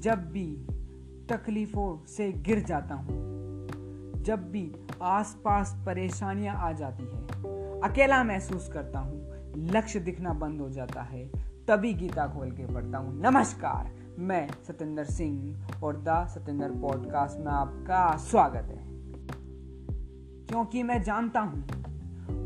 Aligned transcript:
जब 0.00 0.30
भी 0.30 0.66
तकलीफ़ों 1.28 2.06
से 2.06 2.32
गिर 2.32 2.64
जाता 2.64 2.94
हूँ, 2.94 3.08
जब 4.22 4.50
भी 4.50 4.76
आसपास 5.02 5.82
परेशानियाँ 5.86 6.56
आ 6.56 6.72
जाती 6.72 7.04
है, 7.04 7.26
अकेला 7.80 8.24
महसूस 8.24 8.68
करता 8.68 8.98
हूँ, 8.98 9.30
लक्ष्य 9.56 10.00
दिखना 10.00 10.32
बंद 10.32 10.60
हो 10.60 10.70
जाता 10.70 11.02
है, 11.02 11.30
तभी 11.68 11.94
गीता 11.94 12.26
खोल 12.26 12.50
के 12.50 12.74
पढ़ता 12.74 12.98
हूँ। 12.98 13.20
नमस्कार, 13.20 13.92
मैं 14.18 14.48
सतेंद्र 14.66 15.04
सिंह 15.04 15.60
और 15.84 15.96
द 15.96 16.26
सतेंद्र 16.28 16.70
पॉडकास्ट 16.70 17.38
में 17.38 17.52
आपका 17.52 18.16
स्वागत 18.16 18.64
है। 18.64 18.84
क्योंकि 20.46 20.82
मैं 20.82 21.02
जानता 21.02 21.40
हूँ, 21.40 21.68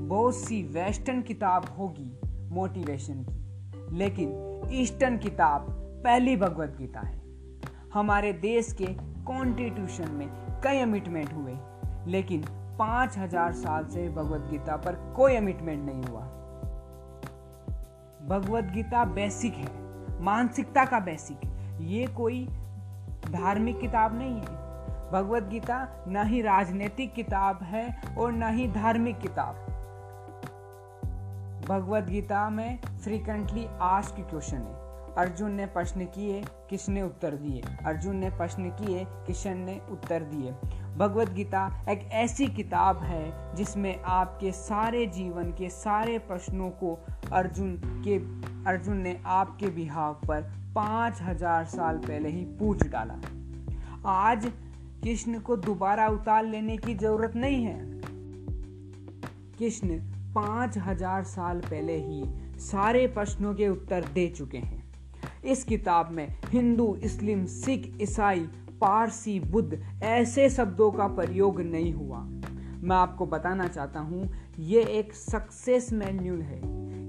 बहुत 0.09 0.37
सी 0.37 0.63
वेस्टर्न 0.63 1.23
किताब 1.23 1.65
होगी 1.79 2.19
मोटिवेशन 2.55 3.27
की, 3.31 3.47
लेकिन 3.97 4.61
ईस्टर्न 4.71 5.19
किताब 5.19 5.67
पहली 6.05 6.37
भगवत 6.37 6.77
गीता 6.79 7.01
है। 7.01 7.24
हमारे 7.95 8.33
देश 8.33 8.73
के 8.73 8.87
कॉन्स्टिट्यूशन 9.25 10.11
में 10.11 10.29
कई 10.63 10.79
अमिटमेंट 10.79 11.33
हुए, 11.33 11.53
लेकिन 12.07 12.45
पाँच 12.79 13.19
हज़ार 13.19 13.53
साल 13.53 13.85
से 13.85 14.09
भगवत 14.09 14.49
गीता 14.51 14.77
पर 14.77 14.95
कोई 15.17 15.37
अमिटमेंट 15.37 15.85
नहीं 15.87 16.03
हुआ। 16.03 16.21
भगवत 18.29 18.65
गीता 18.65 19.05
बेसिक 19.05 19.55
है, 19.55 19.69
मानसिकता 20.21 20.85
का 20.85 21.01
बेसिक 21.01 21.39
ये 21.83 22.07
कोई 22.07 22.45
धार्मिक 23.31 23.81
किताब 23.81 24.19
नहीं 24.19 24.35
है। 24.35 24.63
भगवत 25.13 25.43
गीता 25.43 26.05
न 26.09 26.27
ही 26.27 26.43
राजनीतिक 26.43 27.13
किताब 27.15 27.63
है 27.63 27.89
और 28.19 28.33
न 28.33 28.55
ही 28.55 28.69
धार्मिक 28.69 29.19
किताब। 29.19 29.67
भगवत 31.69 32.05
गीता 32.05 32.49
में 32.51 32.79
फ्रीक्वेंटली 33.05 33.67
आस्क 33.81 34.27
क्वेश्चन 34.31 34.57
है। 34.57 34.84
अर्जुन 35.19 35.53
ने 35.53 35.67
प्रश्न 35.67 36.05
किए, 36.05 36.43
किसने 36.71 37.03
उत्तर 37.03 37.35
दिए? 37.35 37.63
अर्जुन 37.87 38.17
ने 38.17 38.31
प्रश्न 38.31 38.71
किए, 38.71 39.05
किशन 39.27 39.59
ने 39.59 39.81
उत्तर 39.91 40.23
दिए। 40.23 40.53
भगवत 40.97 41.31
गीता 41.31 41.67
एक 41.91 42.09
ऐसी 42.13 42.47
किताब 42.47 43.03
है 43.03 43.55
जिसमें 43.57 44.03
आपके 44.03 44.53
सारे 44.53 45.07
जीवन 45.07 45.53
के 45.53 45.69
सारे 45.69 46.19
प्रश्नों 46.19 46.71
को 46.71 46.95
अर्जुन 47.33 47.77
के, 48.05 48.17
अर्जुन 48.71 48.97
ने 48.97 49.17
आपके 49.27 49.67
बिहाव 49.67 50.15
पर 50.29 50.43
पाँच 50.75 51.23
हज़ार 51.23 51.65
साल 51.65 51.99
पहले 51.99 52.29
ही 52.29 52.45
पूछ 52.59 52.87
डाला। 52.87 53.21
आज 54.11 54.47
कृष्ण 55.03 55.41
को 55.41 55.57
दोबारा 55.57 56.09
उतार 56.09 56.45
लेने 56.45 56.77
की 56.77 56.95
ज़रूरत 56.95 57.37
नहीं 57.37 57.65
है। 57.65 57.79
कृष्ण 59.59 59.99
पाँच 60.35 60.79
हज़ार 60.79 61.25
साल 61.25 61.61
पहले 61.61 61.97
ही 61.97 62.25
सारे 62.61 63.07
प्रश्नों 63.07 63.55
के 63.55 63.69
उत्तर 63.69 64.05
दे 64.05 64.29
चुके 64.29 64.59
हैं। 64.59 64.84
इस 65.47 65.65
किताब 65.65 66.11
में 66.11 66.37
हिंदू 66.47 66.99
इस्लाम 67.03 67.45
सिख, 67.45 67.99
ईसाई, 68.03 68.41
पारसी, 68.81 69.41
बुद्ध 69.41 69.87
ऐसे 70.03 70.51
शब्दों 70.51 70.91
का 70.91 71.07
प्रयोग 71.07 71.61
नहीं 71.61 71.93
हुआ। 71.93 72.19
मैं 72.81 72.97
आपको 72.97 73.27
बताना 73.27 73.69
चाहता 73.69 74.01
हूँ, 74.01 74.35
ये 74.59 74.85
एक 74.85 75.15
सक्सेस 75.15 75.93
मैन्यूल 75.93 76.41
है। 76.41 76.61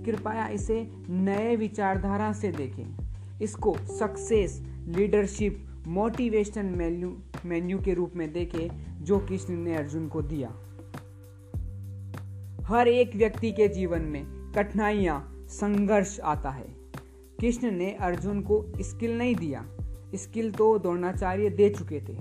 कृपया 0.03 0.47
इसे 0.47 0.91
नए 1.09 1.56
विचारधारा 1.56 2.33
से 2.33 2.52
देखें। 2.52 2.95
इसको 3.41 3.78
success 4.00 4.63
leadership 4.88 5.83
motivation 5.88 6.66
menu 6.66 7.17
menu 7.45 7.80
के 7.80 7.94
रूप 7.94 8.11
में 8.16 8.33
देखें, 8.33 8.95
जो 9.03 9.19
कृष्ण 9.19 9.53
ने 9.53 9.75
अर्जुन 9.75 10.08
को 10.08 10.22
दिया। 10.22 10.56
हर 12.63 12.88
एक 12.88 13.16
व्यक्ति 13.16 13.52
के 13.52 13.67
जीवन 13.67 14.02
में 14.02 14.52
कठिनाइयाँ, 14.52 15.45
संघर्ष 15.50 16.19
आता 16.19 16.50
है। 16.50 16.84
कृष्ण 17.41 17.72
ने 17.72 17.91
अर्जुन 17.91 18.41
को 18.41 18.66
स्किल 18.81 19.17
नहीं 19.17 19.36
दिया। 19.36 19.66
स्किल 20.16 20.52
तो 20.52 20.78
द्रोणाचार्य 20.80 21.50
दे 21.50 21.69
चुके 21.69 22.00
थे। 22.00 22.18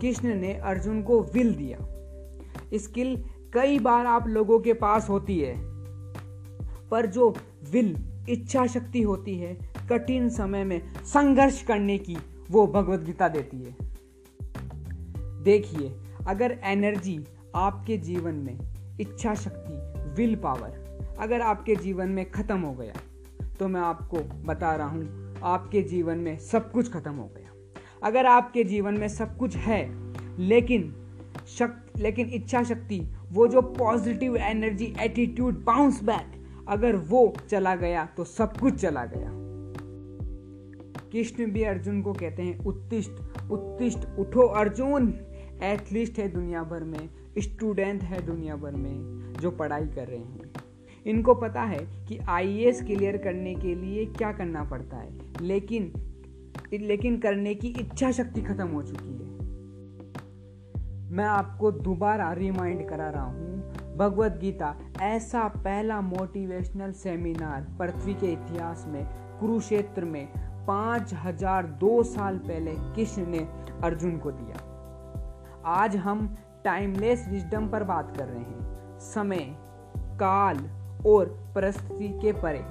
कृष्ण 0.00 0.34
ने 0.34 0.54
अर्जुन 0.54 1.02
को 1.02 1.20
विल 1.22 1.54
दिया। 1.54 1.78
स्किल 2.74 3.16
कई 3.54 3.78
बार 3.78 4.06
आप 4.06 4.26
लोगों 4.26 4.58
के 4.60 4.72
पास 4.72 5.08
होती 5.08 5.38
है, 5.38 5.54
पर 6.88 7.06
जो 7.06 7.36
विल 7.72 7.96
इच्छा 8.28 8.66
शक्ति 8.66 9.02
होती 9.02 9.36
है, 9.38 9.58
कठिन 9.90 10.28
समय 10.28 10.64
में 10.64 10.94
संघर्ष 10.94 11.62
करने 11.62 11.98
की 11.98 12.16
वो 12.50 12.66
भगवत 12.66 13.00
गीता 13.00 13.28
देती 13.28 13.56
है। 13.56 13.76
देखिए, 15.42 15.94
अगर 16.26 16.60
एनर्जी 16.64 17.24
आपके 17.54 17.98
जीवन 17.98 18.34
में 18.34 18.58
इच्छा 19.00 19.34
शक्ति 19.34 19.74
विल 20.14 20.36
पावर, 20.36 20.86
अगर 21.18 21.40
आपके 21.40 21.76
जीवन 21.76 22.08
में 22.08 22.30
खत्म 22.30 22.60
हो 22.60 22.72
गया 22.72 22.94
तो 23.58 23.68
मैं 23.68 23.80
आपको 23.80 24.18
बता 24.44 24.74
रहा 24.76 24.88
हूँ, 24.88 25.34
आपके 25.44 25.82
जीवन 25.82 26.18
में 26.18 26.38
सब 26.40 26.70
कुछ 26.72 26.92
खत्म 26.92 27.12
हो 27.12 27.26
गया। 27.36 27.52
अगर 28.02 28.26
आपके 28.26 28.64
जीवन 28.64 28.94
में 28.94 29.08
सब 29.08 29.36
कुछ 29.36 29.56
है, 29.56 29.82
लेकिन 30.38 30.94
शक्ति 31.48 32.02
लेकिन 32.02 32.28
इच्छा 32.28 32.62
शक्ति, 32.62 33.00
वो 33.32 33.46
जो 33.48 33.60
positive 33.62 34.36
energy 34.36 34.92
attitude 35.00 35.64
bounce 35.64 36.02
back 36.04 36.32
अगर 36.68 36.96
वो 36.96 37.32
चला 37.48 37.74
गया 37.76 38.04
तो 38.16 38.24
सब 38.24 38.56
कुछ 38.56 38.74
चला 38.74 39.04
गया। 39.04 39.30
कृष्ण 41.12 41.46
भी 41.52 41.62
अर्जुन 41.64 42.02
को 42.02 42.12
कहते 42.12 42.42
हैं, 42.42 42.58
उत्तिष्ट 42.58 43.50
उत्तिष्ट, 43.50 44.06
उठो 44.18 44.46
अर्जुन। 44.54 45.08
एथलीस्ट 45.62 46.18
है 46.18 46.28
दुनिया 46.28 46.62
भर 46.62 46.84
में 46.84 47.08
स्टूडेंट 47.38 48.02
है 48.02 48.24
दुनिया 48.26 48.56
भर 48.56 48.72
में, 48.72 49.32
जो 49.40 49.50
पढ़ाई 49.50 49.86
कर 49.86 50.06
रहे 50.08 50.18
हैं। 50.18 50.45
इनको 51.06 51.34
पता 51.34 51.62
है 51.62 51.78
कि 52.08 52.18
आई 52.28 52.70
क्लियर 52.78 53.16
करने 53.16 53.54
के 53.54 53.74
लिए 53.74 54.04
क्या 54.08 54.32
करना 54.32 54.64
पड़ता 54.64 54.96
है। 54.96 55.42
लेकिन 55.42 55.92
लेकिन 56.72 57.18
करने 57.18 57.54
की 57.54 57.68
इच्छा 57.80 58.10
शक्ति 58.10 58.40
खत्म 58.42 58.66
हो 58.68 58.82
चुकी 58.82 59.12
है। 59.14 59.34
मैं 61.10 61.24
आपको 61.24 61.70
दोबारा 61.72 62.32
रिमाइंड 62.32 62.88
करा 62.88 63.08
रहा 63.10 63.24
हूँ, 63.24 63.96
भगवत 63.96 64.38
गीता 64.40 64.74
ऐसा 65.02 65.46
पहला 65.48 66.00
मोटिवेशनल 66.00 66.92
सेमिनार 66.94 67.66
पृथ्वी 67.78 68.14
के 68.14 68.32
इतिहास 68.32 68.84
में, 68.88 69.04
कुरुक्षेत्र 69.40 70.04
में 70.04 70.26
पाँच 70.66 71.12
हज़ार 71.14 71.66
दो 71.80 72.02
साल 72.04 72.38
पहले 72.38 72.74
कृष्ण 72.94 73.26
ने 73.26 73.46
अर्जुन 73.84 74.16
को 74.18 74.30
दिया। 74.30 74.56
आज 75.72 75.96
हम 75.96 76.26
टाइमलेस 76.64 77.26
विजडम 77.28 77.68
पर 77.68 77.84
बात 77.84 78.16
कर 78.16 78.26
रहे 78.26 78.38
हैं। 78.38 78.98
समय, 79.02 79.46
काल 80.20 80.56
और 81.06 81.52
परिस्थिति 81.54 82.08
के 82.08 82.32
परे। 82.32 82.64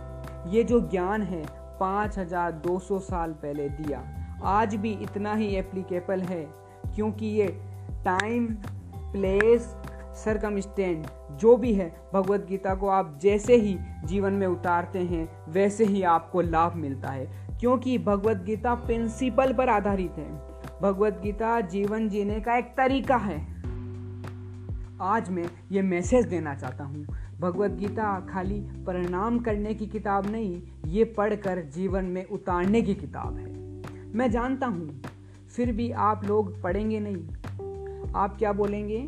ये 0.49 0.63
जो 0.63 0.79
ज्ञान 0.79 1.21
है, 1.21 1.45
पाँच 1.79 2.17
हज़ार 2.17 2.51
दो 2.51 2.79
सौ 2.79 2.99
साल 2.99 3.31
पहले 3.31 3.69
दिया। 3.69 4.03
आज 4.43 4.75
भी 4.75 4.91
इतना 4.91 5.33
ही 5.33 5.47
एप्लीकेबल 5.47 6.21
है, 6.21 6.47
क्योंकि 6.95 7.25
ये 7.25 7.47
टाइम 8.05 8.47
प्लेस 8.95 9.75
सरकमस्टेंट 10.15 11.07
जो 11.31 11.57
भी 11.57 11.73
है, 11.73 11.95
भगवत 12.13 12.45
गीता 12.49 12.75
को 12.75 12.87
आप 12.87 13.19
जैसे 13.21 13.55
ही 13.55 13.77
जीवन 14.05 14.33
में 14.33 14.47
उतारते 14.47 14.99
हैं, 14.99 15.51
वैसे 15.51 15.85
ही 15.85 16.03
आपको 16.03 16.41
लाभ 16.41 16.75
मिलता 16.75 17.09
है। 17.09 17.45
क्योंकि 17.59 17.97
भगवत 17.97 18.37
गीता 18.37 18.75
प्रिंसिपल 18.75 19.53
पर 19.53 19.69
आधारित 19.69 20.11
है। 20.11 20.31
भगवत 20.81 21.19
गीता 21.23 21.61
जीवन 21.61 22.09
जीने 22.09 22.39
का 22.39 22.57
एक 22.57 22.65
तरीका 22.65 23.15
है। 23.15 23.55
आज 25.01 25.29
मैं 25.29 25.49
ये 25.71 25.81
मैसेज 25.81 26.25
देना 26.25 26.55
चाहता 26.55 26.83
हूँ। 26.83 27.05
भगवत 27.39 27.71
गीता 27.71 28.19
खाली 28.19 28.59
परिणाम 28.87 29.39
करने 29.39 29.73
की 29.73 29.87
किताब 29.87 30.27
नहीं, 30.27 30.61
ये 30.87 31.03
पढ़कर 31.03 31.61
जीवन 31.65 32.05
में 32.05 32.25
उतारने 32.25 32.81
की 32.81 32.95
किताब 32.95 33.37
है। 33.37 34.13
मैं 34.15 34.31
जानता 34.31 34.67
हूँ, 34.67 35.01
फिर 35.55 35.71
भी 35.71 35.91
आप 35.91 36.25
लोग 36.25 36.61
पढ़ेंगे 36.61 36.99
नहीं। 36.99 38.13
आप 38.15 38.37
क्या 38.37 38.53
बोलेंगे? 38.53 39.07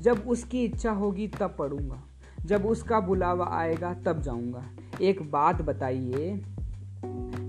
जब 0.00 0.24
उसकी 0.28 0.64
इच्छा 0.64 0.90
होगी 0.90 1.28
तब 1.28 1.56
पढ़ूँगा, 1.58 2.02
जब 2.44 2.66
उसका 2.66 3.00
बुलावा 3.00 3.48
आएगा 3.52 3.94
तब 3.94 4.20
जाऊँगा। 4.20 4.64
एक 5.00 5.30
बात 5.30 5.62
बताइए, 5.62 6.42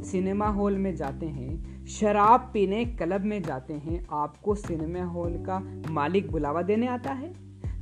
सिनेमा 0.03 0.47
हॉल 0.47 0.77
में 0.77 0.95
जाते 0.95 1.25
हैं, 1.25 1.85
शराब 1.85 2.49
पीने 2.53 2.85
क्लब 2.85 3.21
में 3.21 3.41
जाते 3.43 3.73
हैं, 3.73 4.05
आपको 4.11 4.55
सिनेमा 4.55 5.05
हॉल 5.05 5.33
का 5.33 5.59
मालिक 5.91 6.31
बुलावा 6.31 6.61
देने 6.61 6.87
आता 6.87 7.11
है? 7.11 7.33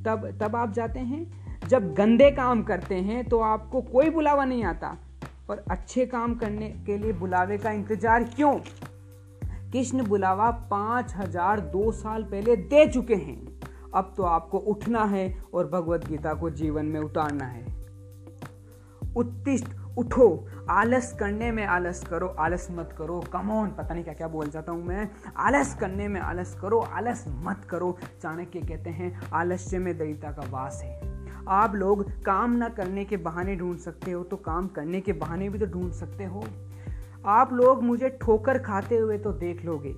तब 0.04 0.38
तब 0.42 0.56
आप 0.56 0.72
जाते 0.72 1.00
हैं? 1.00 1.43
जब 1.68 1.94
गंदे 1.94 2.30
काम 2.32 2.64
करते 2.64 2.96
हैं 2.96 3.24
तो 3.26 3.40
आपको 3.40 3.82
कोई 3.82 4.10
बुलावा 4.10 4.46
नहीं 4.46 4.64
आता। 4.64 4.98
पर 5.48 5.64
अच्छे 5.72 6.06
काम 6.06 6.34
करने 6.36 6.70
के 6.86 6.98
लिए 6.98 7.14
बुलावे 7.14 7.58
का 7.58 7.72
इंतज़ार 7.72 8.24
क्यों? 8.26 8.54
कृष्ण 9.72 10.06
बुलावा 10.06 10.50
पाँच 10.72 11.14
हज़ार 11.16 11.60
दो 11.60 11.92
साल 11.92 12.24
पहले 12.24 12.56
दे 12.56 12.86
चुके 12.88 13.16
हैं। 13.16 13.38
अब 13.96 14.14
तो 14.18 14.24
आपको 14.24 14.58
उठना 14.58 15.04
है 15.04 15.28
और 15.54 15.68
भगवत 15.68 16.08
गीता 16.08 16.34
को 16.34 16.50
जीवन 16.50 16.86
में 16.86 17.00
उतारना 17.00 17.46
है। 17.46 17.66
उत्तिष्ठ 19.18 19.68
उठो, 19.98 20.28
आलस 20.70 21.12
करने 21.20 21.52
में 21.52 21.66
आलस 21.66 22.04
करो, 22.04 22.28
आलस 22.28 22.68
मत 22.72 22.96
करो। 22.98 23.20
कमोन 23.34 23.70
पता 23.70 23.94
नहीं 23.94 24.04
क्या 24.04 24.14
क्या 24.14 24.28
बोल 24.28 24.50
जाता 24.50 24.72
हूँ 24.72 24.84
मैं। 24.86 25.10
आलस 25.38 25.74
करने 25.74 26.08
में 26.08 26.20
आलस 26.22 26.58
करो, 26.62 26.80
आलस 26.80 27.26
मत 27.28 27.68
करो। 27.70 27.98
चाणक्य 28.22 28.60
कहते 28.60 28.90
हैं, 28.90 29.20
आलस्य 29.34 29.80
में 29.80 29.98
दरिता 29.98 30.32
का 30.32 30.50
वास 30.50 30.82
है। 30.84 31.13
आप 31.48 31.76
लोग 31.76 32.04
काम 32.24 32.52
ना 32.52 32.70
करने 32.70 33.06
के 33.06 33.18
बहाने 33.18 33.56
ढूंढ 33.56 33.78
सकते 33.78 34.12
हो 34.12 34.24
तो 34.24 34.38
काम 34.38 34.68
करने 34.68 35.02
के 35.02 35.14
बहाने 35.14 35.50
भी 35.50 35.60
तो 35.60 35.66
ढूंढ 35.66 35.92
सकते 35.92 36.26
हो। 36.26 36.44
आप 37.26 37.54
लोग 37.54 37.84
मुझे 37.84 38.10
ठोकर 38.22 38.58
खाते 38.58 38.98
हुए 38.98 39.18
तो 39.18 39.32
देख 39.32 39.66
लोगे। 39.66 39.96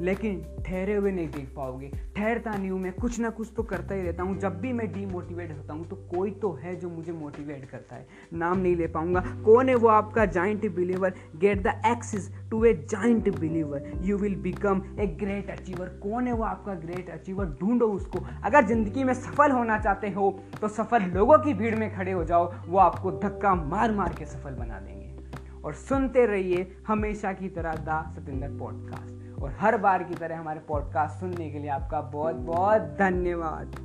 लेकिन 0.00 0.42
ठहरे 0.66 0.94
हुए 0.94 1.10
नहीं 1.12 1.28
देख 1.28 1.48
पाओगे। 1.56 1.90
ठहरता 2.16 2.50
नहीं 2.50 2.70
हूँ 2.70 2.80
मैं, 2.80 2.92
कुछ 2.92 3.18
ना 3.20 3.30
कुछ 3.30 3.52
तो 3.56 3.62
करता 3.62 3.94
ही 3.94 4.02
रहता 4.02 4.22
हूँ। 4.22 4.38
जब 4.38 4.58
भी 4.60 4.72
मैं 4.72 4.90
डीमोटिवेट 4.92 5.52
होता 5.52 5.74
हूँ 5.74 5.86
तो 5.88 5.96
कोई 6.10 6.30
तो 6.42 6.52
है 6.54 6.74
जो 6.76 6.88
मुझे 6.90 7.12
मोटिवेट 7.12 7.64
करता 7.70 7.96
है। 7.96 8.06
नाम 8.34 8.58
नहीं 8.58 8.76
ले 8.76 8.86
पाऊँगा। 8.88 9.20
कौन 9.44 9.68
है 9.68 9.74
वो 9.74 9.88
आपका 9.88 10.24
giant 10.26 10.66
believer 10.74 11.14
get 11.36 11.62
the 11.62 11.80
access 11.86 12.30
to 12.50 12.64
a 12.64 12.72
giant 12.90 13.28
believer 13.38 13.90
you 14.02 14.16
will 14.18 14.34
become 14.42 14.82
a 15.00 15.06
great 15.20 15.50
achiever 15.50 15.88
कौन 16.02 16.26
है 16.26 16.32
वो 16.32 16.44
आपका 16.44 16.74
ग्रेट 16.76 17.10
अचीवर 17.10 17.56
ढूंढो 17.60 17.86
उसको। 17.88 18.26
अगर 18.44 18.66
ज़िंदगी 18.66 19.04
में 19.04 19.14
सफल 19.14 19.50
होना 19.50 19.78
चाहते 19.78 20.10
हो 20.10 20.30
तो 20.60 20.68
सफल 20.70 21.10
लोगों 21.14 21.38
की 21.38 21.54
भीड़ 21.54 21.74
में 21.74 21.94
खड़े 21.96 22.12
हो 22.12 22.24
जाओ। 22.24 22.52
वो 22.68 22.78
आपको 22.80 23.10
धक्का 23.20 23.54
मार 23.54 23.92
मार 23.92 24.14
के 24.18 24.26
सफल 24.26 24.54
बना 24.54 24.80
देंगे। 24.80 25.02
और 25.64 25.74
सुनते 25.74 26.26
रहिए 26.26 26.66
हमेशा 26.86 27.32
की 27.32 27.48
तरह 27.48 27.74
द 27.88 28.02
सतेंद्र 28.14 28.48
पॉडकास्ट। 28.58 29.13
और 29.44 29.56
हर 29.60 29.76
बार 29.76 30.02
की 30.02 30.14
तरह 30.14 30.38
हमारे 30.38 30.60
पॉडकास्ट 30.60 31.20
सुनने 31.20 31.50
के 31.50 31.58
लिए 31.58 31.70
आपका 31.70 32.00
बहुत 32.00 32.34
बहुत 32.34 32.80
धन्यवाद। 32.98 33.83